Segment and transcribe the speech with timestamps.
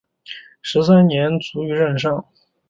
[0.63, 2.25] 十三年卒于任上。